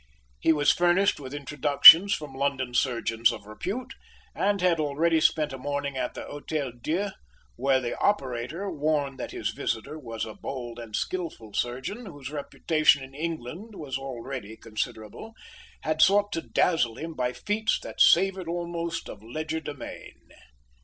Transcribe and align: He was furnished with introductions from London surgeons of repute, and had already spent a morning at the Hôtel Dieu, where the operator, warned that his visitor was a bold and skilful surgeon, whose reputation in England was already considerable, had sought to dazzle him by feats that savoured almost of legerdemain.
He 0.39 0.51
was 0.51 0.71
furnished 0.71 1.19
with 1.19 1.31
introductions 1.31 2.15
from 2.15 2.33
London 2.33 2.73
surgeons 2.73 3.31
of 3.31 3.45
repute, 3.45 3.93
and 4.33 4.59
had 4.59 4.79
already 4.79 5.21
spent 5.21 5.53
a 5.53 5.59
morning 5.59 5.95
at 5.95 6.15
the 6.15 6.21
Hôtel 6.21 6.81
Dieu, 6.81 7.11
where 7.55 7.79
the 7.79 7.95
operator, 7.99 8.67
warned 8.67 9.19
that 9.19 9.29
his 9.29 9.51
visitor 9.51 9.99
was 9.99 10.25
a 10.25 10.33
bold 10.33 10.79
and 10.79 10.95
skilful 10.95 11.53
surgeon, 11.53 12.07
whose 12.07 12.31
reputation 12.31 13.03
in 13.03 13.13
England 13.13 13.75
was 13.75 13.95
already 13.99 14.57
considerable, 14.57 15.35
had 15.81 16.01
sought 16.01 16.31
to 16.31 16.41
dazzle 16.41 16.95
him 16.95 17.13
by 17.13 17.31
feats 17.31 17.79
that 17.83 18.01
savoured 18.01 18.47
almost 18.47 19.07
of 19.07 19.21
legerdemain. 19.21 20.17